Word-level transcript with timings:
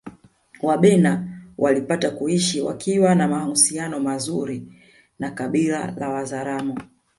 Wabena 0.61 1.39
walipata 1.57 2.11
kuishi 2.11 2.61
wakiwa 2.61 3.15
na 3.15 3.27
mahusiano 3.27 3.99
mazuri 3.99 4.67
na 5.19 5.31
kabila 5.31 5.91
la 5.91 6.09
Wazaramo 6.09 6.77